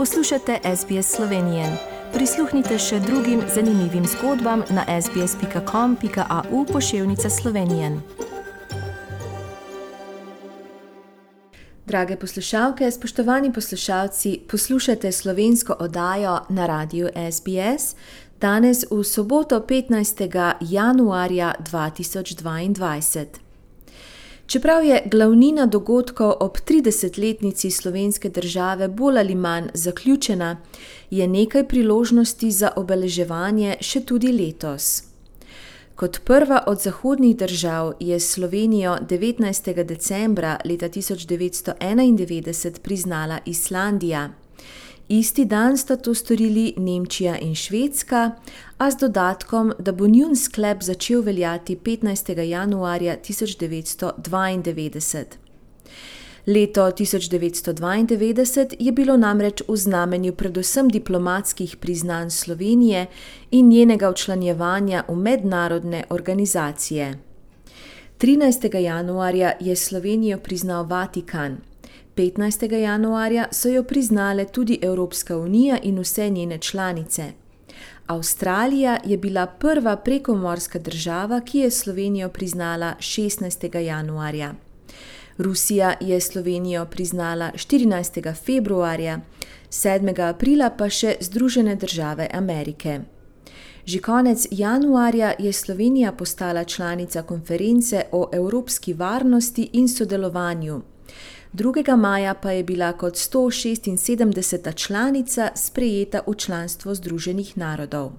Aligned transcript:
Poslušate 0.00 0.58
SBS 0.76 1.16
Slovenije. 1.16 1.64
Prisluhnite 2.12 2.78
še 2.78 3.00
drugim 3.00 3.42
zanimivim 3.54 4.06
zgodbam 4.06 4.62
na 4.70 5.00
sbsp.com.au 5.02 6.64
pošiljka 6.72 7.30
Slovenije. 7.30 8.00
Drage 11.86 12.16
poslušalke, 12.16 12.90
spoštovani 12.90 13.52
poslušalci, 13.52 14.40
poslušate 14.50 15.12
slovensko 15.12 15.76
oddajo 15.78 16.38
na 16.48 16.66
radiju 16.66 17.08
SBS 17.32 17.94
danes 18.40 18.84
v 18.90 19.04
soboto 19.04 19.60
15. 19.60 20.54
januarja 20.60 21.54
2022. 21.60 23.49
Čeprav 24.50 24.84
je 24.84 25.02
glavnina 25.06 25.66
dogodkov 25.66 26.32
ob 26.40 26.56
30-letnici 26.66 27.70
slovenske 27.70 28.28
države 28.28 28.88
bolj 28.88 29.18
ali 29.18 29.34
manj 29.34 29.68
zaključena, 29.74 30.56
je 31.10 31.28
nekaj 31.28 31.68
priložnosti 31.68 32.50
za 32.50 32.72
obeleževanje 32.76 33.76
še 33.80 34.00
tudi 34.00 34.32
letos. 34.32 35.02
Kot 35.94 36.20
prva 36.24 36.64
od 36.66 36.82
zahodnih 36.82 37.36
držav 37.36 37.92
je 38.00 38.20
Slovenijo 38.20 38.96
19. 39.00 39.84
decembra 39.84 40.58
leta 40.64 40.88
1991 40.88 42.78
priznala 42.82 43.38
Islandija. 43.46 44.30
Isti 45.10 45.44
dan 45.44 45.76
sta 45.78 45.96
to 45.96 46.14
storili 46.14 46.74
Nemčija 46.76 47.38
in 47.38 47.54
Švedska, 47.54 48.30
a 48.78 48.90
z 48.90 48.96
dodatkom, 49.00 49.72
da 49.78 49.92
bo 49.92 50.06
njun 50.06 50.36
sklep 50.36 50.82
začel 50.82 51.20
veljati 51.20 51.76
15. 51.76 52.40
januarja 52.40 53.16
1992. 53.28 55.24
Leto 56.46 56.90
1992 56.90 58.76
je 58.78 58.92
bilo 58.92 59.16
namreč 59.16 59.62
v 59.68 59.76
znamenju 59.76 60.32
predvsem 60.32 60.88
diplomatskih 60.88 61.76
priznanj 61.76 62.30
Slovenije 62.30 63.06
in 63.50 63.68
njenega 63.68 64.10
včlanjevanja 64.10 65.04
v 65.08 65.16
mednarodne 65.16 66.04
organizacije. 66.10 67.18
13. 68.18 68.76
januarja 68.78 69.52
je 69.60 69.76
Slovenijo 69.76 70.38
priznal 70.38 70.86
Vatikan. 70.86 71.69
15. 72.16 72.72
januarja 72.72 73.48
so 73.52 73.68
jo 73.68 73.82
priznale 73.82 74.44
tudi 74.44 74.78
Evropska 74.82 75.36
unija 75.36 75.78
in 75.82 75.98
vse 75.98 76.30
njene 76.30 76.58
članice. 76.58 77.32
Avstralija 78.06 78.98
je 79.04 79.16
bila 79.16 79.46
prva 79.46 79.96
prekomorska 79.96 80.78
država, 80.78 81.40
ki 81.40 81.58
je 81.58 81.70
Slovenijo 81.70 82.28
priznala 82.28 82.94
16. 82.98 83.78
januarja. 83.78 84.54
Rusija 85.38 85.94
je 86.00 86.20
Slovenijo 86.20 86.84
priznala 86.84 87.50
14. 87.54 88.34
februarja, 88.44 89.20
7. 89.70 90.28
aprila 90.28 90.70
pa 90.70 90.88
še 90.90 91.14
Združene 91.20 91.76
države 91.76 92.28
Amerike. 92.32 93.00
Že 93.84 93.98
konec 93.98 94.46
januarja 94.50 95.32
je 95.38 95.52
Slovenija 95.52 96.12
postala 96.12 96.64
članica 96.64 97.22
konference 97.22 98.02
o 98.12 98.28
evropski 98.32 98.92
varnosti 98.94 99.70
in 99.72 99.88
sodelovanju. 99.88 100.82
2. 101.52 101.96
maja 101.96 102.34
pa 102.34 102.50
je 102.50 102.64
bila 102.64 102.92
kot 102.92 103.14
176. 103.14 104.74
članica 104.74 105.50
sprejeta 105.54 106.20
v 106.26 106.34
članstvo 106.34 106.94
Združenih 106.94 107.58
narodov. 107.58 108.12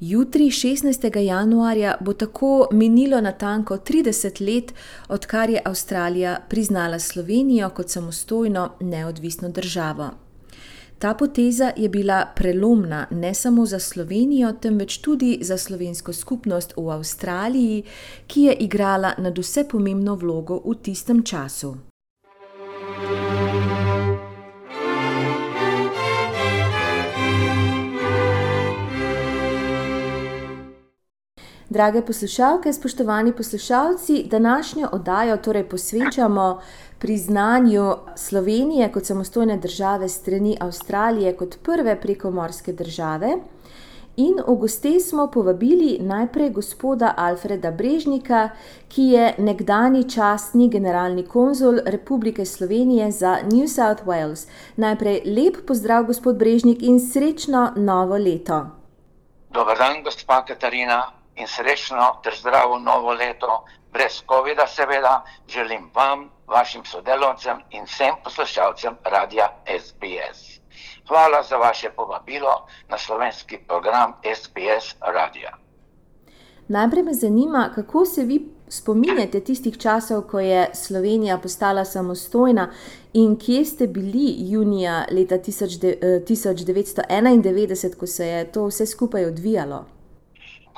Jutri, 0.00 0.44
16. 0.44 1.18
januarja, 1.18 1.96
bo 2.00 2.12
tako 2.12 2.68
minilo 2.72 3.20
natanko 3.20 3.76
30 3.76 4.54
let, 4.54 4.74
odkar 5.08 5.50
je 5.50 5.60
Avstralija 5.64 6.38
priznala 6.48 6.98
Slovenijo 6.98 7.70
kot 7.70 7.90
samostojno, 7.90 8.70
neodvisno 8.80 9.48
državo. 9.48 10.10
Ta 10.98 11.14
poteza 11.14 11.72
je 11.76 11.88
bila 11.88 12.26
prelomna 12.36 13.06
ne 13.10 13.34
samo 13.34 13.66
za 13.66 13.78
Slovenijo, 13.78 14.52
temveč 14.52 14.98
tudi 14.98 15.38
za 15.40 15.58
slovensko 15.58 16.12
skupnost 16.12 16.74
v 16.76 16.90
Avstraliji, 16.90 17.82
ki 18.26 18.42
je 18.42 18.54
igrala 18.54 19.12
nad 19.18 19.38
vse 19.38 19.64
pomembno 19.68 20.14
vlogo 20.14 20.62
v 20.64 20.74
tistem 20.82 21.22
času. 21.22 21.87
Drage 31.70 32.02
poslušalke, 32.02 32.72
spoštovani 32.72 33.32
poslušalci, 33.32 34.24
današnjo 34.30 34.88
oddajo 34.92 35.36
torej 35.36 35.68
posvečamo 35.68 36.60
priznanju 36.98 37.94
Slovenije 38.16 38.92
kot 38.92 39.04
samostojne 39.04 39.56
države 39.56 40.08
strani 40.08 40.56
Avstralije 40.60 41.36
kot 41.36 41.56
prve 41.62 42.00
prekomorske 42.00 42.72
države. 42.72 43.28
In 44.16 44.34
v 44.46 44.54
goste 44.54 45.00
smo 45.00 45.26
povabili 45.26 45.98
najprej 46.00 46.50
gospoda 46.50 47.14
Alfreda 47.16 47.70
Brežnika, 47.70 48.48
ki 48.88 49.02
je 49.02 49.34
nekdani 49.38 50.10
častni 50.10 50.70
generalni 50.70 51.26
konzul 51.26 51.78
Republike 51.86 52.44
Slovenije 52.44 53.10
za 53.12 53.36
New 53.52 53.68
South 53.68 54.04
Wales. 54.06 54.48
Najprej 54.76 55.22
lep 55.24 55.66
pozdrav, 55.66 56.04
gospod 56.04 56.36
Brežnik, 56.38 56.82
in 56.82 57.00
srečno 57.00 57.72
novo 57.76 58.16
leto. 58.16 58.66
Dober 59.50 59.78
dan, 59.78 60.02
gospa 60.04 60.44
Katarina, 60.44 61.17
in 61.38 61.46
srečno 61.46 62.20
ter 62.22 62.34
zdravo 62.34 62.78
novo 62.78 63.12
leto, 63.12 63.64
brez 63.92 64.22
COVID-a, 64.28 64.66
seveda, 64.66 65.24
želim 65.48 65.90
vam, 65.94 66.30
vašim 66.46 66.84
sodelovcem 66.84 67.58
in 67.70 67.84
vsem 67.84 68.14
poslušalcem 68.24 68.96
radia 69.04 69.48
SBS. 69.80 70.60
Hvala 71.08 71.42
za 71.42 71.56
vaše 71.56 71.90
povabilo 71.90 72.66
na 72.88 72.98
slovenski 72.98 73.58
program 73.68 74.12
SBS 74.36 74.94
Radio. 75.00 75.48
Najprej 76.68 77.02
me 77.02 77.14
zanima, 77.14 77.70
kako 77.74 78.04
se 78.04 78.22
vi 78.22 78.48
spominjate 78.68 79.40
tistih 79.40 79.78
časov, 79.78 80.22
ko 80.22 80.40
je 80.40 80.70
Slovenija 80.74 81.38
postala 81.38 81.84
samostojna 81.84 82.70
in 83.12 83.38
kje 83.38 83.64
ste 83.64 83.86
bili 83.86 84.34
junija 84.38 85.04
leta 85.10 85.34
1991, 85.34 87.96
ko 87.96 88.06
se 88.06 88.26
je 88.26 88.52
to 88.52 88.66
vse 88.66 88.86
skupaj 88.86 89.24
odvijalo 89.24 89.97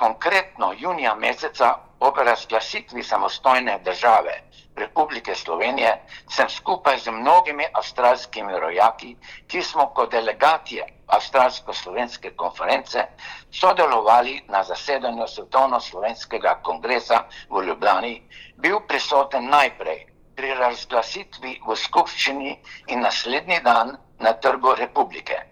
konkretno 0.01 0.73
junija 0.77 1.15
meseca 1.15 1.75
ob 1.99 2.17
razglasitvi 2.17 3.03
samostojne 3.03 3.79
države 3.85 4.31
Republike 4.75 5.35
Slovenije 5.35 5.91
sem 6.29 6.49
skupaj 6.49 6.97
z 6.99 7.11
mnogimi 7.11 7.65
avstralskimi 7.73 8.59
rojaki, 8.59 9.11
ki 9.47 9.61
smo 9.61 9.85
kot 9.93 10.11
delegatije 10.11 10.87
Avstralsko-slovenske 11.07 12.31
konference 12.35 13.03
sodelovali 13.51 14.41
na 14.47 14.63
zasedanju 14.63 15.27
Svetovno-slovenskega 15.27 16.55
kongresa 16.63 17.23
v 17.49 17.63
Ljubljani, 17.67 18.15
bil 18.57 18.79
prisoten 18.87 19.49
najprej 19.49 20.05
pri 20.35 20.53
razglasitvi 20.63 21.59
v 21.67 21.75
skupščini 21.75 22.57
in 22.87 23.05
naslednji 23.05 23.61
dan 23.63 23.97
na 24.19 24.33
trgu 24.33 24.75
Republike. 24.75 25.50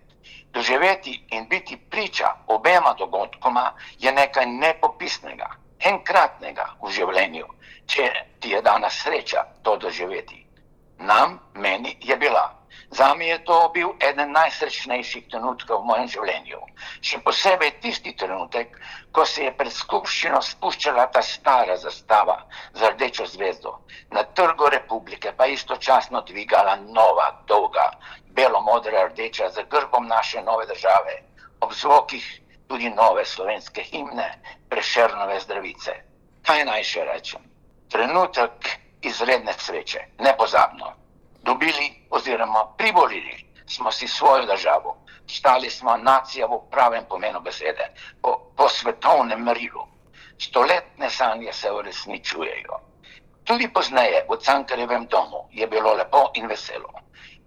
Doživeti 0.54 1.26
in 1.32 1.48
biti 1.50 1.78
priča 1.78 2.34
obema 2.48 2.94
dogodkoma 2.98 3.74
je 4.00 4.12
nekaj 4.12 4.46
nepopisnega, 4.46 5.50
enkratnega 5.80 6.66
v 6.82 6.92
življenju, 6.92 7.48
če 7.86 8.12
ti 8.40 8.50
je 8.50 8.62
dana 8.62 8.90
sreča 8.90 9.46
to 9.64 9.78
doživeti. 9.78 10.46
Nam, 11.00 11.40
meni 11.54 11.98
je 12.02 12.18
bila. 12.18 12.59
Za 12.92 13.14
me 13.14 13.28
je 13.28 13.38
to 13.46 13.70
bil 13.74 13.90
eden 14.02 14.32
najsrečnejših 14.34 15.28
trenutkov 15.30 15.82
v 15.82 15.90
mojem 15.90 16.08
življenju. 16.10 16.60
Še 17.06 17.20
posebej 17.22 17.72
tisti 17.84 18.16
trenutek, 18.18 18.74
ko 19.14 19.26
se 19.30 19.46
je 19.46 19.52
pred 19.54 19.70
skupščino 19.74 20.42
spuščala 20.42 21.06
ta 21.14 21.22
stara 21.22 21.78
zastava 21.78 22.40
z 22.74 22.90
rdečo 22.94 23.28
zvezdo, 23.30 23.76
na 24.10 24.24
trgu 24.34 24.72
republike 24.74 25.34
pa 25.38 25.46
istočasno 25.46 26.24
dvigala 26.26 26.76
nova, 26.82 27.30
dolga, 27.46 27.92
belo-modra 28.34 29.06
rdeča 29.12 29.52
z 29.54 29.68
grbom 29.70 30.08
naše 30.10 30.42
nove 30.42 30.66
države, 30.66 31.22
ob 31.62 31.74
zvokih 31.74 32.26
tudi 32.68 32.90
nove 32.90 33.26
slovenske 33.26 33.84
himne, 33.84 34.30
prešernove 34.70 35.40
zdravice. 35.46 35.94
Kaj 36.46 36.66
naj 36.66 36.84
še 36.84 37.06
rečem? 37.06 37.46
Trenutek 37.90 38.74
izredne 39.06 39.54
sreče, 39.58 40.06
nepozabno. 40.26 40.99
Dobili 41.44 42.08
oziroma 42.10 42.74
privolili 42.78 43.50
smo 43.68 43.92
si 43.92 44.08
svojo 44.08 44.46
državo, 44.46 44.98
stali 45.28 45.70
smo 45.70 45.98
nacija 45.98 46.48
v 46.48 46.60
pravem 46.72 47.06
pomenu 47.10 47.40
besede, 47.40 47.94
po, 48.22 48.52
po 48.58 48.70
svetovnem 48.70 49.44
merilu. 49.44 49.88
Stoletne 50.40 51.10
sanje 51.10 51.54
se 51.54 51.72
uresničujejo. 51.72 52.80
Tudi 53.44 53.68
pozneje 53.74 54.26
v 54.30 54.38
Cankarjevem 54.38 55.06
domu 55.06 55.48
je 55.52 55.68
bilo 55.68 55.94
lepo 55.94 56.32
in 56.34 56.48
veselo. 56.48 56.90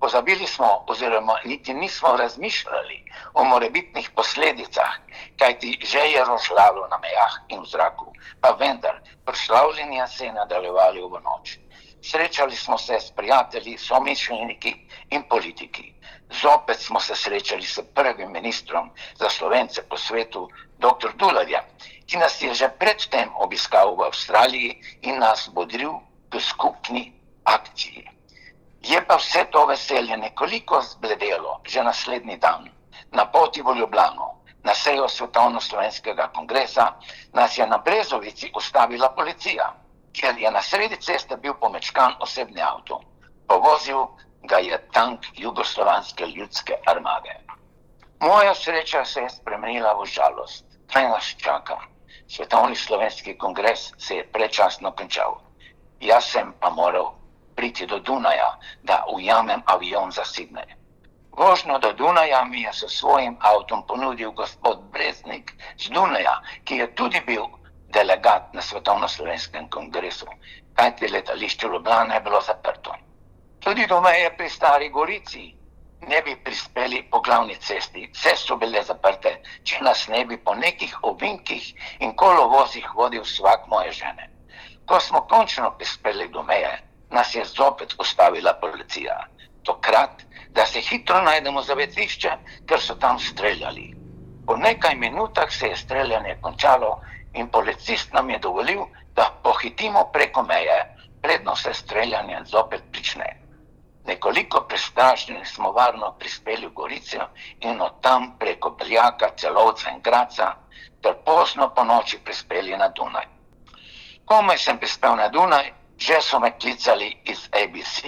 Pozabili 0.00 0.46
smo, 0.46 0.84
oziroma 0.86 1.36
niti 1.44 1.74
nismo 1.74 2.16
razmišljali 2.16 3.04
o 3.34 3.44
morebitnih 3.44 4.10
posledicah, 4.10 4.98
kajti 5.38 5.78
že 5.82 5.98
je 5.98 6.24
rošljalo 6.24 6.88
na 6.90 6.98
mejah 6.98 7.34
in 7.48 7.60
v 7.62 7.66
zraku, 7.66 8.12
pa 8.40 8.50
vendar, 8.50 8.98
proslavljenja 9.24 10.06
se 10.06 10.26
je 10.26 10.32
nadaljevali 10.32 11.00
v 11.00 11.22
noč. 11.22 11.61
Srečali 12.02 12.56
smo 12.56 12.78
se 12.78 13.00
s 13.00 13.10
prijatelji, 13.10 13.78
somišljeniki 13.78 14.74
in 15.10 15.22
politiki. 15.28 15.92
Zopet 16.30 16.80
smo 16.80 17.00
se 17.00 17.16
srečali 17.16 17.62
s 17.62 17.78
prvim 17.94 18.32
ministrom 18.32 18.90
za 19.14 19.28
slovence 19.28 19.82
po 19.82 19.96
svetu, 19.96 20.48
dr. 20.78 21.12
Dularjem, 21.14 21.64
ki 22.06 22.16
nas 22.16 22.42
je 22.42 22.54
že 22.54 22.68
predtem 22.68 23.30
obiskal 23.36 23.94
v 23.96 24.02
Avstraliji 24.10 24.82
in 25.02 25.18
nas 25.18 25.48
bodril 25.48 25.92
k 26.30 26.40
skupni 26.40 27.12
akciji. 27.44 28.08
Je 28.82 28.98
pa 29.06 29.16
vse 29.16 29.44
to 29.50 29.66
veselje 29.66 30.16
nekoliko 30.16 30.82
zbledelo 30.82 31.60
že 31.64 31.82
naslednji 31.82 32.36
dan 32.36 32.70
na 33.12 33.26
poti 33.26 33.62
v 33.62 33.78
Ljubljano. 33.78 34.42
Na 34.64 34.74
sejo 34.74 35.08
Svetovno-slovenskega 35.08 36.30
kongresa 36.34 36.94
nas 37.32 37.58
je 37.58 37.66
na 37.66 37.78
Brezovici 37.78 38.50
ustavila 38.54 39.08
policija, 39.10 39.74
ker 40.12 40.38
je 40.38 40.50
na 40.50 40.62
sredi 40.62 40.96
ceste 40.96 41.36
bil 41.36 41.54
pomečkan 41.54 42.14
osebni 42.20 42.62
avto. 42.62 43.00
Povozil 43.48 44.06
ga 44.42 44.58
je 44.58 44.78
tank 44.92 45.26
Jugoslovanske 45.34 46.26
ljudske 46.26 46.74
armade. 46.86 47.36
Moja 48.20 48.54
sreča 48.54 49.04
se 49.04 49.20
je 49.20 49.30
spremenila 49.30 49.92
v 49.92 50.06
žalost. 50.06 50.64
Kaj 50.92 51.08
nas 51.08 51.34
čaka? 51.38 51.78
Svetovni 52.28 52.76
slovenski 52.76 53.38
kongres 53.38 53.92
se 53.98 54.16
je 54.16 54.28
prečasno 54.32 54.92
končal. 54.92 55.40
Jaz 56.00 56.24
sem 56.24 56.52
pa 56.60 56.70
moral 56.70 57.14
priti 57.56 57.86
do 57.86 57.98
Dunaja, 57.98 58.58
da 58.82 59.04
ujamem 59.14 59.62
avion 59.66 60.10
za 60.10 60.24
Sidney. 60.24 60.74
Vožnjo 61.32 61.78
do 61.78 61.92
Dunaja 61.92 62.44
mi 62.44 62.62
je 62.62 62.72
s 62.72 62.84
svojim 62.88 63.36
avtom 63.40 63.86
ponudil 63.86 64.30
gospod 64.30 64.78
Breznik 64.92 65.52
z 65.78 65.88
Dunaja, 65.88 66.40
ki 66.64 66.76
je 66.76 66.94
tudi 66.94 67.20
bil 67.26 67.44
delegat 67.92 68.54
na 68.54 68.62
Svetovno-slovenskem 68.62 69.68
kongresu, 69.70 70.26
kajti 70.74 71.08
letališče 71.08 71.66
Ljubljana 71.66 72.14
je 72.14 72.20
bilo 72.20 72.40
zaprto. 72.40 72.94
Tudi 73.60 73.86
do 73.86 74.00
meje 74.00 74.30
pri 74.36 74.48
Stari 74.50 74.88
Gorici 74.88 75.54
ne 76.08 76.22
bi 76.22 76.36
prispeli 76.44 77.02
po 77.10 77.20
glavni 77.20 77.56
cesti, 77.56 78.08
vse 78.14 78.36
so 78.36 78.56
bile 78.56 78.82
zaprte, 78.82 79.36
če 79.62 79.84
nas 79.86 80.08
ne 80.08 80.24
bi 80.24 80.36
po 80.36 80.54
nekih 80.54 80.96
ovinkih 81.02 81.68
in 82.00 82.16
kolovozih 82.16 82.88
vodil 82.94 83.22
vsak 83.22 83.68
moje 83.68 83.92
žene. 83.92 84.30
Ko 84.86 85.00
smo 85.00 85.20
končno 85.30 85.70
prispeli 85.78 86.28
do 86.28 86.42
meje, 86.42 86.72
nas 87.10 87.34
je 87.34 87.44
zopet 87.44 87.94
ustavila 87.98 88.54
policija. 88.60 89.20
Tokrat 89.62 90.24
da 90.54 90.66
se 90.66 90.80
hitro 90.80 91.22
najdemo 91.22 91.62
za 91.62 91.74
vetišče, 91.74 92.30
ker 92.68 92.80
so 92.80 92.94
tam 92.94 93.18
streljali. 93.18 93.92
Po 94.46 94.56
nekaj 94.56 94.94
minutah 94.94 95.50
se 95.50 95.66
je 95.66 95.76
streljanje 95.76 96.36
končalo 96.40 97.00
in 97.34 97.48
policist 97.48 98.12
nam 98.12 98.30
je 98.30 98.38
dovolil, 98.38 98.84
da 99.14 99.30
pohitimo 99.42 100.04
preko 100.12 100.42
meje, 100.42 100.96
predno 101.22 101.56
se 101.56 101.74
streljanje 101.74 102.38
zopet 102.44 102.82
prične. 102.92 103.38
Nekoliko 104.04 104.60
prestrašeni 104.68 105.44
smo 105.44 105.72
varno 105.72 106.14
prispeli 106.18 106.66
v 106.66 106.70
Goricijo 106.70 107.28
in 107.60 107.80
od 107.80 108.00
tam 108.00 108.38
preko 108.38 108.70
Bljaka, 108.70 109.30
Celovca 109.36 109.90
in 109.90 110.00
Graca 110.00 110.54
ter 111.02 111.14
pozno 111.24 111.74
po 111.74 111.84
noči 111.84 112.18
prispeli 112.24 112.76
na 112.76 112.88
Dunaj. 112.88 113.26
Komaj 114.24 114.58
sem 114.58 114.78
prispel 114.78 115.16
na 115.16 115.28
Dunaj, 115.28 115.72
Že 116.02 116.18
so 116.18 116.40
me 116.40 116.50
klicali 116.58 117.14
iz 117.30 117.46
ABC 117.54 118.04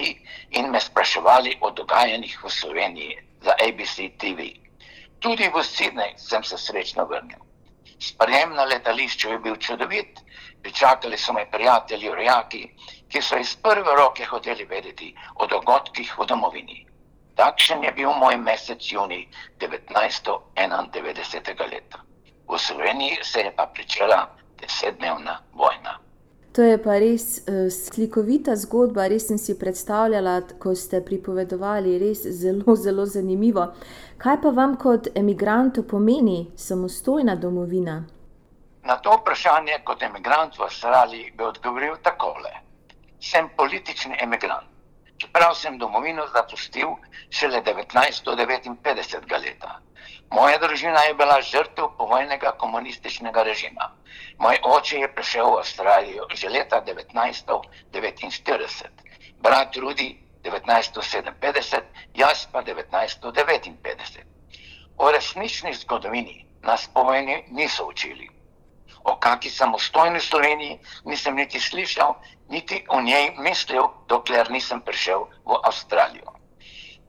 in 0.51 0.67
me 0.67 0.79
spraševali 0.79 1.57
o 1.61 1.71
dogajanjih 1.71 2.43
v 2.43 2.49
Sloveniji 2.51 3.15
za 3.39 3.55
ABC 3.55 4.11
TV. 4.19 4.59
Tudi 5.23 5.47
v 5.47 5.63
Sydney 5.63 6.11
sem 6.17 6.43
se 6.43 6.57
srečno 6.57 7.05
vrnil. 7.05 7.44
Sprejem 7.99 8.53
na 8.53 8.63
letališču 8.63 9.29
je 9.29 9.39
bil 9.39 9.55
čudovit, 9.55 10.19
pričakali 10.61 11.17
so 11.17 11.33
me 11.33 11.51
prijatelji, 11.51 12.09
rojaki, 12.09 12.69
ki 13.09 13.21
so 13.21 13.37
iz 13.37 13.55
prve 13.55 13.95
roke 13.95 14.25
hoteli 14.25 14.65
vedeti 14.65 15.15
o 15.35 15.47
dogodkih 15.47 16.19
v 16.19 16.25
domovini. 16.25 16.87
Takšen 17.35 17.83
je 17.83 17.91
bil 17.91 18.13
moj 18.13 18.37
mesec 18.37 18.91
juni 18.91 19.29
1991. 19.59 21.71
leta. 21.71 21.99
V 22.47 22.59
Sloveniji 22.59 23.17
se 23.23 23.39
je 23.39 23.55
pa 23.55 23.65
pričela 23.65 24.29
desetdnevna 24.61 25.41
vojna. 25.53 26.04
To 26.55 26.63
je 26.63 26.77
pa 26.79 26.93
res 27.03 27.23
uh, 27.37 27.67
slikovita 27.67 28.53
zgodba, 28.55 29.09
res 29.11 29.25
sem 29.27 29.37
si 29.37 29.57
predstavljala, 29.59 30.35
ko 30.59 30.71
ste 30.75 31.01
pripovedovali, 31.03 31.97
res 31.99 32.21
zelo, 32.41 32.75
zelo 32.79 33.03
zanimivo. 33.05 33.65
Kaj 34.23 34.37
pa 34.43 34.53
vam 34.55 34.77
kot 34.79 35.09
emigrantu 35.19 35.83
pomeni 35.83 36.37
samostojna 36.55 37.35
domovina? 37.35 37.97
Na 38.87 38.95
to 39.03 39.17
vprašanje 39.17 39.81
kot 39.83 40.05
emigrant 40.07 40.55
v 40.55 40.63
Avstraliji 40.69 41.33
bi 41.35 41.43
odgovoril 41.43 41.99
takole: 42.03 42.53
Sem 43.19 43.51
politični 43.57 44.15
emigrant. 44.23 44.74
Čeprav 45.17 45.55
sem 45.55 45.77
domovino 45.77 46.27
zapustil 46.27 46.87
šele 47.29 47.61
1959. 47.63 49.41
leta. 49.45 49.79
Moja 50.31 50.57
družina 50.57 50.99
je 51.07 51.13
bila 51.13 51.41
žrtev 51.41 51.87
povojnega 51.97 52.51
komunističnega 52.59 53.43
režima. 53.43 53.91
Moj 54.39 54.59
oče 54.63 54.99
je 54.99 55.15
prišel 55.15 55.51
v 55.51 55.57
Avstralijo 55.61 56.27
že 56.33 56.49
leta 56.49 56.81
1949, 56.81 58.89
brat 59.39 59.75
Rudi 59.75 60.17
1957, 60.43 61.81
jaz 62.13 62.47
pa 62.51 62.63
1959. 62.63 64.19
O 64.97 65.11
resnični 65.11 65.73
zgodovini 65.73 66.45
nas 66.61 66.89
povojni 66.93 67.43
niso 67.51 67.87
učili. 67.87 68.34
O 69.05 69.15
kakšni 69.21 69.51
samostojni 69.51 70.19
Sloveniji 70.19 70.79
nisem 71.05 71.35
niti 71.35 71.59
slišal, 71.59 72.15
niti 72.49 72.85
o 72.89 73.01
njej 73.01 73.35
mislil, 73.37 73.85
dokler 74.09 74.49
nisem 74.51 74.81
prišel 74.81 75.29
v 75.45 75.59
Avstralijo. 75.63 76.33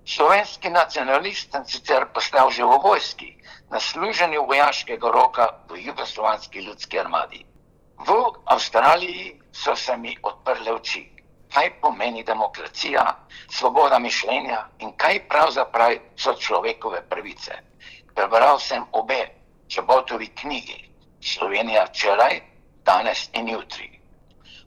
Slovenski 0.05 0.71
nacionalist 0.71 1.51
sem 1.51 1.65
sicer 1.65 2.07
postal 2.13 2.51
že 2.51 2.65
v 2.65 2.79
vojski, 2.85 3.31
na 3.73 3.81
služenju 3.81 4.45
vojaškega 4.47 5.09
roka 5.11 5.49
v 5.69 5.81
jugoslovanski 5.89 6.61
ljudski 6.69 7.01
armadi. 7.01 7.47
V 8.07 8.13
Avstraliji 8.45 9.41
so 9.53 9.75
se 9.77 9.97
mi 9.97 10.17
odprle 10.23 10.73
oči, 10.73 11.11
kaj 11.49 11.81
pomeni 11.81 12.23
demokracija, 12.25 13.03
svoboda 13.49 13.99
mišljenja 13.99 14.69
in 14.79 14.93
kaj 14.97 15.29
pravzaprav 15.29 15.97
so 16.17 16.37
človekove 16.37 17.09
pravice. 17.09 17.57
Prebral 18.15 18.61
sem 18.61 18.85
obe 18.93 19.33
čebotovi 19.69 20.29
knjigi 20.37 20.87
Slovenija 21.21 21.85
včeraj, 21.85 22.41
danes 22.85 23.31
in 23.33 23.49
jutri. 23.49 24.01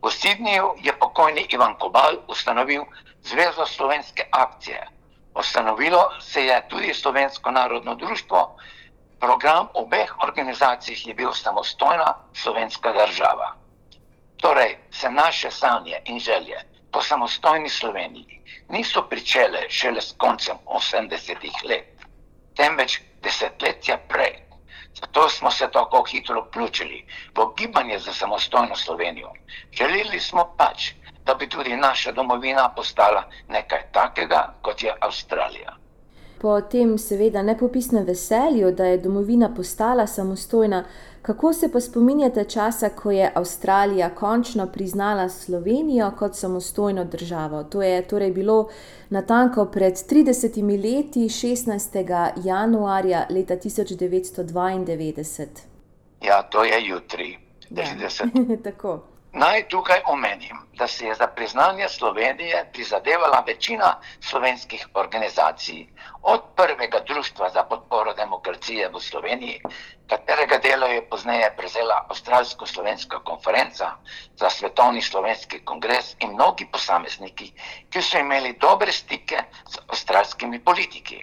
V 0.02 0.12
Sidniju 0.12 0.74
je 0.78 0.94
pokojni 1.00 1.46
Ivan 1.50 1.76
Kobal 1.80 2.18
ustanovil 2.28 2.84
Zvezo 3.22 3.66
slovenske 3.66 4.28
akcije. 4.32 4.88
Ustanovilo 5.36 6.22
se 6.22 6.46
je 6.46 6.68
tudi 6.70 6.94
Slovensko 6.94 7.52
narodno 7.52 7.96
društvo, 7.96 8.58
program 9.20 9.68
obeh 9.74 10.24
organizacij 10.24 10.98
je 11.06 11.14
bil 11.14 11.34
samostojna 11.34 12.14
slovenska 12.34 12.94
država. 12.94 13.56
Torej, 14.38 14.78
se 14.92 15.10
naše 15.10 15.52
sanje 15.52 16.02
in 16.06 16.20
želje 16.20 16.60
po 16.92 17.02
samostojni 17.02 17.70
Sloveniji 17.70 18.40
niso 18.70 19.02
pričele 19.10 19.70
šele 19.70 20.02
s 20.02 20.14
koncem 20.18 20.58
80-ih 20.66 21.54
let, 21.70 22.06
temveč 22.56 23.02
desetletja 23.22 23.98
prej. 24.08 24.49
Zato 24.96 25.30
smo 25.30 25.52
se 25.52 25.70
tako 25.72 26.04
hitro 26.04 26.42
vključili 26.42 27.06
v 27.36 27.46
gibanje 27.58 28.00
za 28.00 28.14
samostojno 28.14 28.76
Slovenijo. 28.76 29.32
Želeli 29.72 30.20
smo 30.20 30.54
pač, 30.58 30.92
da 31.26 31.36
bi 31.36 31.50
tudi 31.50 31.78
naša 31.78 32.12
domovina 32.12 32.70
postala 32.76 33.24
nekaj 33.48 33.92
takega, 33.92 34.42
kot 34.62 34.84
je 34.84 34.96
Avstralija. 35.02 35.79
Po 36.42 36.62
tem, 36.62 36.98
seveda, 36.98 37.42
nepopisnem 37.42 38.06
veselju, 38.06 38.72
da 38.72 38.86
je 38.86 38.98
domovina 38.98 39.50
postala 39.56 40.08
samostojna, 40.08 40.84
kako 41.22 41.54
se 41.54 41.72
pa 41.72 41.80
spominjate 41.80 42.44
časa, 42.44 42.90
ko 42.90 43.12
je 43.12 43.32
Avstralija 43.36 44.10
končno 44.16 44.68
priznala 44.68 45.30
Slovenijo 45.30 46.12
kot 46.20 46.36
samostojno 46.36 47.06
državo? 47.06 47.64
To 47.64 47.82
je 47.84 48.08
torej 48.08 48.32
bilo 48.32 48.70
natanko 49.10 49.66
pred 49.66 49.94
30 49.94 50.84
leti, 50.84 51.20
16. 51.20 52.32
januarja 52.44 53.26
leta 53.30 53.56
1992. 53.56 55.46
Ja, 56.22 56.44
to 56.44 56.64
je 56.64 56.88
jutri, 56.88 57.38
30. 57.70 58.84
Ja. 58.84 59.00
Naj 59.34 59.68
tukaj 59.70 60.00
omenim, 60.06 60.58
da 60.74 60.88
se 60.88 61.06
je 61.06 61.16
za 61.16 61.28
priznanje 61.28 61.88
Slovenije 61.90 62.70
prizadevala 62.74 63.44
večina 63.48 64.00
slovenskih 64.22 64.88
organizacij, 64.94 65.88
od 66.22 66.42
prvega 66.56 67.00
društva 67.08 67.50
za 67.50 67.64
podporo 67.64 68.14
demokracije 68.14 68.90
v 68.90 69.00
Sloveniji, 69.00 69.62
katerega 70.10 70.58
delo 70.58 70.88
je 70.88 71.10
pozneje 71.10 71.52
prevzela 71.58 72.06
Avstralsko-slovenska 72.10 73.20
konferenca 73.24 73.92
za 74.36 74.50
svetovni 74.50 75.02
slovenski 75.02 75.60
kongres 75.66 76.16
in 76.20 76.34
mnogi 76.34 76.66
posamezniki, 76.72 77.52
ki 77.90 78.02
so 78.02 78.18
imeli 78.18 78.58
dobre 78.62 78.92
stike 78.92 79.44
z 79.66 79.78
avstralskimi 79.88 80.64
politiki. 80.64 81.22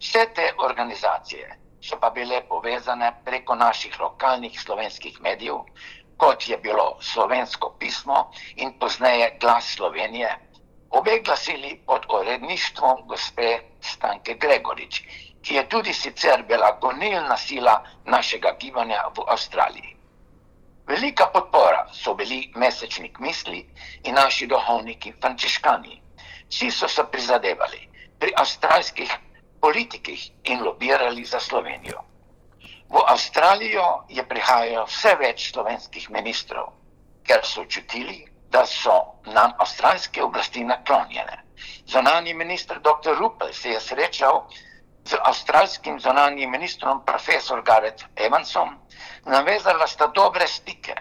Vse 0.00 0.26
te 0.34 0.52
organizacije 0.58 1.58
so 1.80 1.96
pa 2.00 2.10
bile 2.10 2.42
povezane 2.48 3.12
preko 3.24 3.54
naših 3.54 4.00
lokalnih 4.00 4.60
slovenskih 4.60 5.20
medijev 5.20 5.64
kot 6.18 6.48
je 6.48 6.58
bilo 6.58 6.96
slovensko 7.00 7.76
pismo 7.78 8.30
in 8.56 8.72
pozneje 8.78 9.36
glas 9.40 9.74
Slovenije, 9.74 10.30
obe 10.90 11.20
glasili 11.24 11.82
pod 11.86 12.06
uredništvom 12.14 13.06
gospe 13.06 13.58
Stanke 13.80 14.34
Gregorič, 14.34 15.02
ki 15.42 15.54
je 15.54 15.68
tudi 15.68 15.92
sicer 15.94 16.42
bila 16.48 16.72
gonilna 16.80 17.36
sila 17.36 17.84
našega 18.04 18.56
gibanja 18.60 19.04
v 19.16 19.22
Avstraliji. 19.26 19.96
Velika 20.88 21.26
podpora 21.32 21.86
so 21.92 22.14
bili 22.14 22.52
mesečnik 22.56 23.18
misli 23.18 23.66
in 24.04 24.14
naši 24.14 24.46
duhovniki 24.46 25.12
frančiškani. 25.20 26.02
Vsi 26.50 26.70
so 26.70 26.88
se 26.88 27.04
prizadevali 27.12 27.88
pri 28.18 28.32
avstralskih 28.36 29.12
politikih 29.60 30.30
in 30.44 30.64
lobirali 30.64 31.24
za 31.24 31.40
Slovenijo. 31.40 32.00
V 32.88 33.02
Avstralijo 33.06 34.04
je 34.08 34.24
prihajalo 34.28 34.86
vse 34.88 35.14
več 35.20 35.50
slovenskih 35.52 36.08
ministrov, 36.10 36.72
ker 37.28 37.44
so 37.44 37.64
čutili, 37.64 38.24
da 38.50 38.64
so 38.66 38.94
nam 39.26 39.52
avstralske 39.60 40.22
oblasti 40.24 40.64
naklonjene. 40.64 41.42
Zonani 41.86 42.34
minister 42.34 42.80
dr. 42.80 43.18
Rupel 43.18 43.52
se 43.52 43.74
je 43.74 43.80
srečal 43.80 44.46
z 45.04 45.18
avstralskim 45.20 46.00
zonanjim 46.00 46.50
ministrom 46.50 47.04
profesor 47.04 47.62
Gareth 47.62 48.04
Evansom, 48.16 48.76
navezala 49.24 49.86
sta 49.86 50.06
dobre 50.06 50.46
stike. 50.46 50.96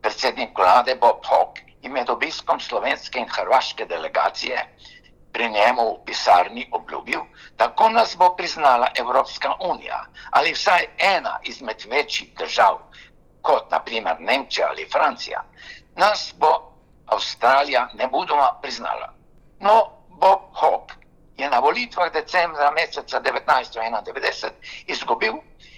Predsednik 0.00 0.58
vlade 0.58 0.96
Bob 1.00 1.24
Hawke 1.24 1.64
je 1.82 1.90
med 1.90 2.10
obiskom 2.10 2.60
slovenske 2.60 3.18
in 3.18 3.28
hrvaške 3.28 3.84
delegacije 3.88 4.60
pri 5.34 5.48
njemu 5.50 5.84
v 5.90 6.04
pisarni 6.06 6.68
obljubil, 6.72 7.20
da 7.58 7.74
nas 7.90 8.16
bo 8.16 8.36
priznala 8.36 8.88
Evropska 8.94 9.54
unija 9.60 10.06
ali 10.30 10.52
vsaj 10.52 10.86
ena 10.98 11.38
izmed 11.42 11.84
večjih 11.90 12.34
držav, 12.38 12.78
kot 13.42 13.70
naprimer 13.70 14.16
Nemčija 14.20 14.68
ali 14.68 14.88
Francija, 14.92 15.42
nas 15.96 16.34
bo 16.38 16.52
Avstralija 17.06 17.88
ne 17.94 18.08
budoma 18.08 18.58
priznala. 18.62 19.12
No, 19.60 19.90
Bob 20.08 20.40
Hawke 20.54 20.94
je 21.36 21.50
na 21.50 21.58
volitvah 21.58 22.12
decembra 22.12 22.70
meseca 22.70 23.20
1991 23.20 24.50
izgubil 24.86 25.34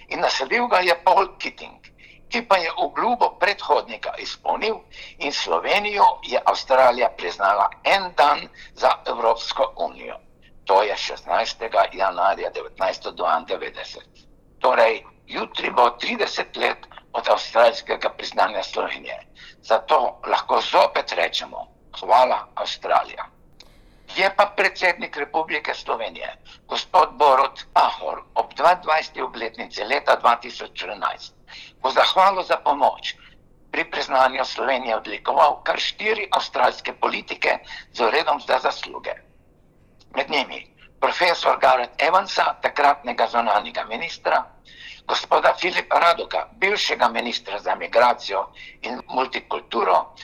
in 0.07 0.19
naselil 0.19 0.67
ga 0.67 0.79
je 0.79 1.03
Paul 1.03 1.27
Keating, 1.39 1.81
ki 2.29 2.41
pa 2.47 2.57
je 2.57 2.71
obljubo 2.77 3.29
predhodnika 3.39 4.13
izpolnil 4.17 4.75
in 5.17 5.33
Slovenijo 5.33 6.05
je 6.23 6.41
Avstralija 6.45 7.09
priznala 7.17 7.69
en 7.83 8.11
dan 8.17 8.47
za 8.73 8.91
Evropsko 9.05 9.73
unijo. 9.77 10.15
To 10.65 10.83
je 10.83 10.95
16. 10.95 11.69
januarja 11.93 12.51
1992. 12.51 14.01
Torej, 14.59 15.03
jutri 15.27 15.69
bo 15.71 15.81
30 15.81 16.57
let 16.57 16.77
od 17.13 17.27
avstralskega 17.27 18.09
priznanja 18.09 18.63
Slovenije. 18.63 19.19
Zato 19.61 20.19
lahko 20.27 20.61
zopet 20.61 21.11
rečemo: 21.11 21.67
Hvala, 21.99 22.47
Avstralija. 22.55 23.36
Je 24.15 24.29
pa 24.35 24.45
predsednik 24.45 25.17
Republike 25.17 25.73
Slovenije, 25.73 26.37
gospod 26.67 27.09
Borod 27.19 27.65
Pahor, 27.73 28.23
ob 28.35 28.53
22. 28.53 29.23
obletnici 29.23 29.83
leta 29.83 30.15
2014, 30.21 31.33
v 31.83 31.91
zahvalo 31.91 32.43
za 32.43 32.57
pomoč 32.57 33.15
pri 33.71 33.83
priznanju 33.91 34.45
Slovenije 34.45 34.95
odlikoval 34.95 35.61
kar 35.63 35.79
štiri 35.79 36.27
avstralske 36.31 36.93
politike 36.93 37.59
z 37.93 37.99
uredom 37.99 38.39
za 38.41 38.59
zasluge. 38.59 39.13
Med 40.15 40.29
njimi 40.29 40.77
profesor 40.99 41.59
Gareth 41.59 41.93
Evansa, 41.97 42.55
takratnega 42.61 43.27
zonalnega 43.27 43.83
ministra, 43.85 44.43
gospoda 45.07 45.53
Filipa 45.59 45.99
Radoka, 45.99 46.47
bivšega 46.57 47.09
ministra 47.09 47.59
za 47.59 47.75
migracijo 47.75 48.47
in 48.81 49.01
multikulturo, 49.07 50.15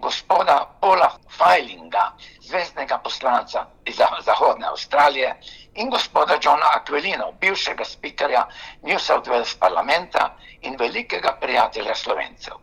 gospoda 0.00 0.66
Paula 0.80 1.10
Feilinga, 1.38 2.12
zvezdnega 2.40 2.98
poslanca 2.98 3.66
iz 3.84 3.96
Zahodne 4.24 4.66
Avstralije, 4.66 5.36
in 5.74 5.90
gospoda 5.90 6.38
Johna 6.42 6.66
Aquilino, 6.74 7.32
bivšega 7.40 7.84
spikerja 7.84 8.48
New 8.82 8.98
South 8.98 9.28
Wales 9.30 9.58
parlamenta 9.58 10.34
in 10.60 10.78
velikega 10.78 11.36
prijatelja 11.40 11.94
Slovencev. 11.94 12.54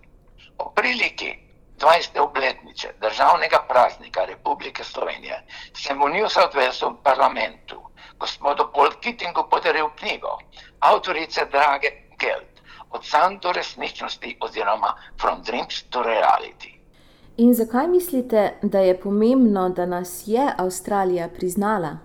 O 0.57 0.69
priliki 0.69 1.31
20. 1.77 2.19
obletnice 2.19 2.93
državnega 3.01 3.65
praznika 3.67 4.25
Republike 4.25 4.83
Slovenije 4.83 5.43
sem 5.73 5.99
v 5.99 6.09
New 6.09 6.29
South 6.29 6.55
Walesu 6.55 6.95
parlamentu 7.03 7.85
gospodu 8.17 8.71
Paul 8.73 8.91
Kittingu 9.01 9.49
podaril 9.49 9.89
knjigo 9.95 10.37
avtorice 10.79 11.45
Drage 11.45 11.91
Geld 12.17 12.61
od 12.89 13.05
sanj 13.05 13.39
do 13.39 13.51
resničnosti 13.51 14.37
oziroma 14.39 14.95
From 15.19 15.43
Dreams 15.43 15.83
to 15.89 16.03
Reality. 16.03 16.74
In 17.37 17.53
zakaj 17.53 17.87
mislite, 17.87 18.53
da 18.61 18.79
je 18.79 18.99
pomembno, 18.99 19.69
da 19.69 19.85
nas 19.85 20.23
je 20.25 20.43
Avstralija 20.57 21.27
priznala? 21.29 21.97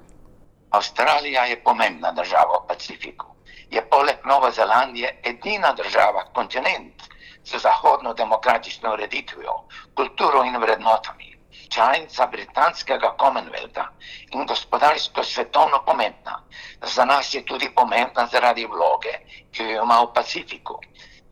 Avstralija 0.70 1.44
je 1.44 1.60
pomembna 1.64 2.10
država 2.12 2.56
v 2.62 2.66
Pacifiku. 2.68 3.26
Je 3.70 3.84
poleg 3.90 4.26
Nove 4.26 4.50
Zelandije 4.50 5.20
edina 5.24 5.72
država, 5.72 6.24
kontinent 6.34 7.02
z 7.44 7.58
zahodno 7.58 8.14
demokratično 8.14 8.92
ureditvijo, 8.92 9.54
kulturo 9.94 10.42
in 10.44 10.56
vrednotami, 10.56 11.38
članica 11.68 12.26
britanskega 12.26 13.14
Commonwealtha 13.20 13.86
in 14.30 14.46
gospodarsko 14.46 15.24
svetovno 15.24 15.82
pomembna. 15.86 16.42
Za 16.82 17.04
nas 17.04 17.34
je 17.34 17.44
tudi 17.44 17.70
pomembna 17.74 18.26
zaradi 18.32 18.66
vloge, 18.66 19.14
ki 19.52 19.62
jo 19.62 19.82
ima 19.82 20.02
v 20.02 20.12
Pacifiku. 20.14 20.80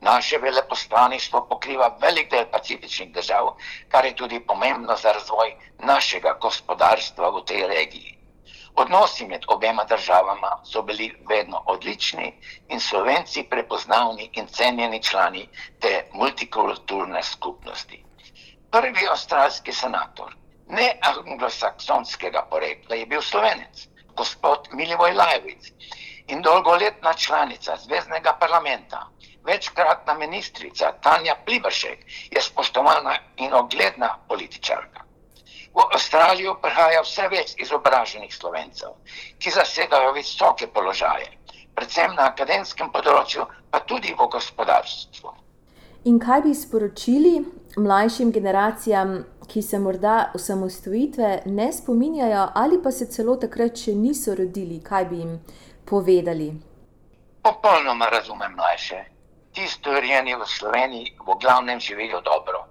Naše 0.00 0.38
veleposlaništvo 0.38 1.46
pokriva 1.48 1.96
velik 2.00 2.30
del 2.30 2.46
pacifičnih 2.52 3.12
držav, 3.12 3.48
kar 3.88 4.04
je 4.04 4.16
tudi 4.16 4.40
pomembno 4.40 4.96
za 4.96 5.12
razvoj 5.12 5.54
našega 5.78 6.36
gospodarstva 6.40 7.30
v 7.30 7.44
tej 7.44 7.66
regiji. 7.66 8.18
Odnosi 8.74 9.26
med 9.26 9.42
obema 9.48 9.84
državama 9.84 10.50
so 10.64 10.82
bili 10.82 11.08
vedno 11.28 11.62
odlični 11.66 12.32
in 12.68 12.80
slovenci 12.80 13.42
prepoznavni 13.50 14.30
in 14.32 14.46
cenjeni 14.46 15.02
člani 15.02 15.48
te 15.80 16.06
multikulturne 16.12 17.22
skupnosti. 17.22 18.04
Prvi 18.70 19.08
avstralski 19.10 19.72
senator, 19.72 20.34
ne 20.68 20.92
anglosaksonskega 21.02 22.46
porekla, 22.50 22.94
je 22.94 23.06
bil 23.06 23.22
slovenec, 23.22 23.88
gospod 24.14 24.68
Milivoj 24.72 25.12
Lajevic 25.12 25.72
in 26.28 26.42
dolgoletna 26.42 27.12
članica 27.14 27.76
Zvezdnega 27.76 28.36
parlamenta 28.40 29.08
večkratna 29.46 30.14
ministrica 30.14 30.92
Tanja 31.02 31.34
Pliberšek 31.44 31.98
je 32.30 32.42
spoštovana 32.42 33.14
in 33.36 33.54
ogledna 33.54 34.18
političarka. 34.28 35.00
V 35.74 35.80
Avstralijo 35.94 36.54
prihaja 36.62 37.00
vse 37.04 37.28
več 37.28 37.54
izobraženih 37.62 38.34
slovencev, 38.34 38.96
ki 39.38 39.50
zasedajo 39.50 40.12
visoke 40.16 40.66
položaje, 40.66 41.28
predvsem 41.74 42.16
na 42.16 42.30
akademskem 42.32 42.90
področju, 42.92 43.46
pa 43.70 43.80
tudi 43.80 44.14
v 44.18 44.28
gospodarstvu. 44.32 45.34
In 46.10 46.18
kaj 46.18 46.42
bi 46.42 46.54
sporočili 46.54 47.34
mlajšim 47.76 48.32
generacijam, 48.32 49.24
ki 49.48 49.62
se 49.62 49.78
morda 49.78 50.30
osamostvojitve 50.34 51.42
ne 51.46 51.72
spominjajo, 51.72 52.48
ali 52.54 52.82
pa 52.82 52.90
se 52.92 53.06
celo 53.06 53.36
takrat 53.36 53.76
še 53.76 53.94
niso 53.94 54.34
rodili, 54.34 54.80
kaj 54.84 55.04
bi 55.08 55.22
jim 55.22 55.38
povedali? 55.88 56.52
Popolnoma 57.42 58.08
razumem 58.08 58.52
mlajše 58.52 59.04
ti 59.52 59.66
storjeni 59.66 60.34
v 60.36 60.46
Sloveniji 60.46 61.16
v 61.26 61.34
glavnem 61.40 61.80
živijo 61.80 62.20
dobro. 62.20 62.66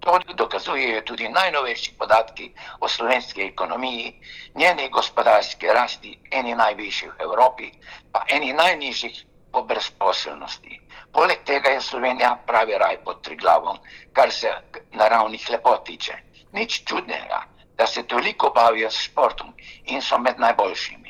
To 0.00 0.18
dokazujejo 0.34 1.02
tudi 1.04 1.28
najnovejši 1.28 1.92
podatki 1.98 2.54
o 2.80 2.88
slovenski 2.88 3.42
ekonomiji, 3.42 4.14
njeni 4.54 4.88
gospodarski 4.88 5.66
rasti, 5.66 6.18
eni 6.30 6.54
najvišjih 6.54 7.10
v 7.18 7.22
Evropi, 7.22 7.68
pa 8.12 8.24
eni 8.28 8.52
najnižjih 8.52 9.24
po 9.52 9.62
brezposelnosti. 9.62 10.80
Poleg 11.12 11.44
tega 11.44 11.68
je 11.70 11.80
Slovenija 11.80 12.38
pravi 12.46 12.78
raj 12.78 12.96
pod 13.04 13.20
triglavom, 13.20 13.78
kar 14.12 14.32
se 14.32 14.48
naravnih 14.92 15.50
lepot 15.50 15.84
tiče. 15.84 16.16
Nič 16.52 16.84
čudnega, 16.84 17.44
da 17.76 17.86
se 17.86 18.02
toliko 18.02 18.50
bavijo 18.54 18.90
s 18.90 19.02
športom 19.10 19.52
in 19.84 20.02
so 20.02 20.18
med 20.18 20.40
najboljšimi. 20.40 21.09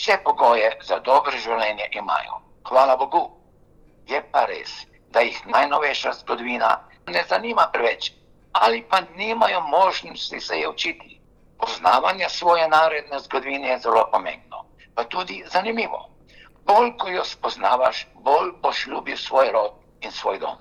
Vse 0.00 0.14
pogoje 0.24 0.68
za 0.88 0.96
dobro 1.04 1.38
življenje 1.44 1.86
imajo. 1.92 2.36
Hvala 2.68 2.94
Bogu. 2.96 3.20
Je 4.08 4.20
pa 4.32 4.46
res, 4.48 4.70
da 5.12 5.20
jih 5.20 5.40
najnovejša 5.46 6.12
zgodovina 6.20 6.70
ne 7.16 7.24
zanima 7.28 7.66
preveč, 7.74 8.08
ali 8.52 8.80
pa 8.92 9.00
nimajo 9.18 9.60
možnosti 9.60 10.40
se 10.40 10.60
je 10.60 10.68
učiti. 10.68 11.20
Poznavanje 11.60 12.28
svoje 12.28 12.68
narodne 12.68 13.20
zgodovine 13.26 13.68
je 13.74 13.78
zelo 13.84 14.06
pomembno, 14.12 14.62
pa 14.94 15.04
tudi 15.04 15.42
zanimivo. 15.52 16.00
Bolj 16.64 16.96
ko 16.96 17.12
jo 17.18 17.24
spoznavaš, 17.24 18.06
bolj 18.14 18.54
boš 18.62 18.86
ljubil 18.86 19.20
svoj 19.26 19.52
rod 19.52 19.76
in 20.00 20.12
svoj 20.12 20.38
dom. 20.38 20.56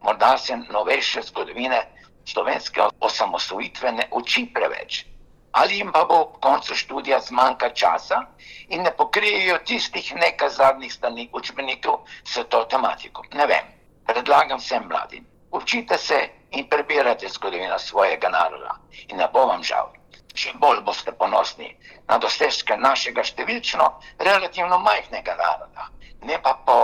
Morda 0.00 0.34
se 0.38 0.56
novejše 0.56 1.22
zgodovine 1.30 1.84
slovenske 2.24 2.90
osamosvojitve 3.00 3.92
ne 3.92 4.08
uči 4.10 4.48
preveč, 4.54 5.04
ali 5.52 5.78
jim 5.78 5.92
pa 5.92 6.04
bo 6.04 6.20
ob 6.20 6.38
koncu 6.40 6.74
študija 6.74 7.20
zmanjka 7.20 7.70
časa 7.70 8.22
in 8.68 8.82
ne 8.82 8.92
pokrijejo 8.96 9.58
tistih 9.58 10.14
nekaj 10.14 10.48
zadnjih 10.48 10.92
strani 10.92 11.28
učbenikov 11.32 12.04
s 12.24 12.44
to 12.48 12.64
tematiko. 12.64 13.24
Ne 13.34 13.46
vem, 13.46 13.68
predlagam 14.06 14.58
vsem 14.58 14.88
mladim, 14.88 15.26
Učite 15.52 15.98
se 15.98 16.28
in 16.50 16.68
prebirajte 16.68 17.28
zgodovino 17.28 17.78
svojega 17.78 18.28
naroda 18.28 18.76
in 19.08 19.16
ne 19.16 19.28
bo 19.32 19.44
vam 19.46 19.62
žal. 19.62 19.90
Še 20.34 20.54
bolj 20.56 20.80
boste 20.86 21.12
ponosni 21.12 21.68
na 22.08 22.16
dosežke 22.18 22.76
našega 22.80 23.20
številčno 23.20 23.88
relativno 24.28 24.78
majhnega 24.80 25.34
naroda, 25.36 25.90
ne 26.24 26.38
pa 26.40 26.54
po 26.66 26.78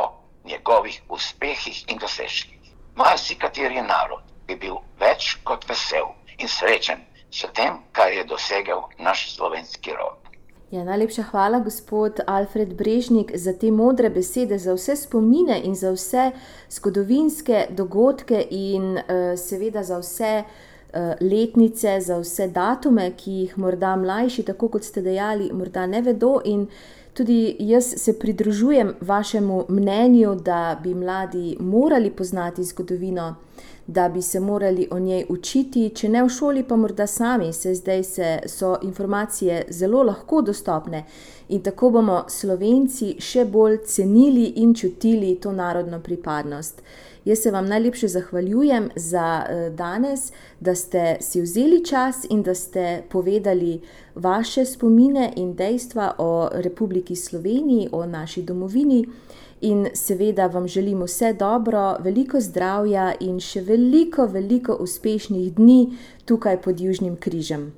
njegovih 0.45 1.01
uspehih 1.09 1.81
in 1.89 1.99
dosežkih. 1.99 2.75
Marsikateri 3.01 3.81
narod 3.89 4.29
bi 4.45 4.57
bil 4.67 4.77
več 5.01 5.39
kot 5.49 5.65
vesel 5.71 6.13
in 6.37 6.49
srečen 6.49 7.07
s 7.31 7.47
tem, 7.55 7.83
kar 7.93 8.13
je 8.13 8.25
dosegel 8.25 8.83
naš 8.99 9.35
slovenski 9.37 9.91
rod. 9.91 10.29
Ja, 10.71 10.85
najlepša 10.85 11.23
hvala, 11.23 11.59
gospod 11.59 12.21
Alfred 12.27 12.75
Brežnik, 12.75 13.31
za 13.35 13.53
te 13.53 13.71
modre 13.71 14.11
besede, 14.11 14.59
za 14.59 14.75
vse 14.77 14.97
spomine 14.97 15.61
in 15.65 15.75
za 15.75 15.91
vse 15.91 16.31
zgodovinske 16.71 17.67
dogodke, 17.71 18.43
in 18.51 18.99
uh, 18.99 19.33
seveda 19.37 19.83
za 19.83 19.99
vse 19.99 20.43
uh, 20.43 21.01
letnice, 21.21 22.01
za 22.01 22.19
vse 22.19 22.49
datume, 22.49 23.11
ki 23.17 23.33
jih 23.33 23.59
morda 23.59 23.97
mlajši, 23.97 24.43
tako 24.43 24.69
kot 24.69 24.85
ste 24.85 25.01
dejali, 25.03 25.49
morda 25.53 25.87
ne 25.87 26.03
vedo. 26.05 26.37
In 26.45 26.69
tudi 27.15 27.57
jaz 27.59 27.95
se 27.97 28.19
pridružujem 28.19 28.95
vašemu 29.01 29.65
mnenju, 29.69 30.35
da 30.35 30.81
bi 30.83 30.95
mladi 30.95 31.57
morali 31.61 32.11
poznati 32.11 32.65
zgodovino 32.65 33.35
da 33.87 34.09
bi 34.09 34.23
se 34.23 34.41
morali 34.41 34.88
o 34.91 34.99
njej 34.99 35.25
učiti, 35.29 35.91
če 35.95 36.09
ne 36.09 36.23
v 36.23 36.29
šoli, 36.29 36.62
pa 36.62 36.77
morda 36.77 37.07
sami, 37.07 37.53
se 37.53 37.75
zdaj 37.75 38.05
se, 38.05 38.38
so 38.47 38.77
informacije 38.83 39.65
zelo 39.71 40.03
lahko 40.03 40.43
dostopne 40.43 41.05
in 41.49 41.62
tako 41.62 41.91
bomo 41.91 42.25
Slovenci 42.29 43.15
še 43.21 43.45
bolj 43.45 43.79
cenili 43.87 44.53
in 44.57 44.75
čutili 44.75 45.35
to 45.41 45.53
narodno 45.53 46.00
pripadnost. 46.00 46.83
Jaz 47.25 47.38
se 47.43 47.50
vam 47.50 47.67
najlepše 47.67 48.09
zahvaljujem 48.09 48.91
za 48.97 49.45
uh, 49.45 49.75
danes, 49.75 50.33
da 50.61 50.75
ste 50.75 51.17
si 51.21 51.41
vzeli 51.41 51.85
čas 51.85 52.25
in 52.31 52.43
da 52.43 52.55
ste 52.55 53.03
povedali 53.09 53.81
vaše 54.15 54.65
spomine 54.65 55.33
in 55.37 55.55
dejstva 55.55 56.15
o 56.19 56.49
Republiki 56.53 57.17
Sloveniji, 57.17 57.88
o 57.93 58.07
naši 58.07 58.43
domovini. 58.43 59.07
In 59.61 59.88
seveda 59.95 60.47
vam 60.47 60.69
želim 60.69 61.03
vse 61.03 61.33
dobro, 61.33 61.97
veliko 61.99 62.41
zdravja 62.41 63.12
in 63.21 63.41
še 63.43 63.61
veliko, 63.67 64.27
veliko 64.31 64.77
uspešnih 64.85 65.49
dni 65.57 65.99
tukaj 66.27 66.61
pod 66.62 66.81
Južnim 66.81 67.17
križem. 67.19 67.73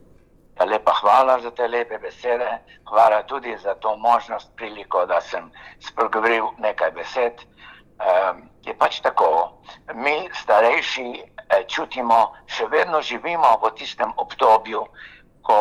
Lepa 0.60 0.92
hvala 1.00 1.38
za 1.40 1.50
te 1.50 1.68
lepe 1.68 1.98
besede, 1.98 2.58
hvala 2.84 3.22
tudi 3.22 3.56
za 3.62 3.74
to 3.74 3.96
možnost, 3.96 4.50
priliko, 4.56 5.06
da 5.06 5.20
sem 5.20 5.48
spregovoril 5.80 6.52
nekaj 6.58 6.90
besed. 6.90 7.40
Um, 8.00 8.44
je 8.64 8.74
pač 8.76 9.00
tako, 9.00 9.56
mi 9.94 10.28
starejši 10.42 11.08
eh, 11.16 11.64
čutimo, 11.68 12.20
še 12.46 12.68
vedno 12.68 13.00
živimo 13.00 13.56
v 13.64 13.72
tistem 13.80 14.12
obdobju, 14.16 14.84
ko 15.42 15.58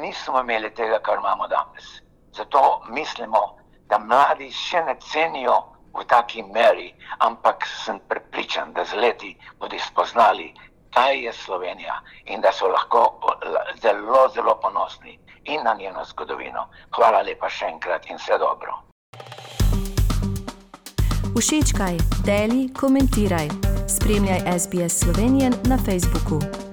nismo 0.00 0.40
imeli 0.40 0.70
tega, 0.70 0.98
kar 1.04 1.20
imamo 1.20 1.48
danes. 1.48 2.00
Zato 2.32 2.80
mislimo, 2.88 3.57
da 3.88 3.98
mladi 3.98 4.50
še 4.52 4.84
ne 4.84 4.96
cenijo 5.00 5.56
v 5.94 6.04
taki 6.06 6.42
meri, 6.42 6.94
ampak 7.18 7.66
sem 7.84 8.00
prepričan, 8.08 8.72
da 8.72 8.84
z 8.84 8.94
leti 8.94 9.36
bodo 9.58 9.76
spoznali, 9.78 10.52
kaj 10.94 11.24
je 11.24 11.32
Slovenija 11.32 12.00
in 12.26 12.40
da 12.40 12.52
so 12.52 12.68
lahko 12.68 13.20
zelo, 13.82 14.28
zelo 14.34 14.58
ponosni 14.62 15.18
in 15.44 15.64
na 15.64 15.74
njeno 15.74 16.04
zgodovino. 16.04 16.68
Hvala 16.96 17.22
lepa 17.22 17.48
še 17.48 17.66
enkrat 17.72 18.10
in 18.10 18.16
vse 18.16 18.38
dobro. 18.38 18.78
Všečkaj, 21.38 21.98
deli, 22.26 22.68
komentiraj. 22.80 23.48
Spremljaj 23.88 24.40
SBS 24.58 25.00
Slovenijo 25.04 25.50
na 25.64 25.78
Facebooku. 25.78 26.67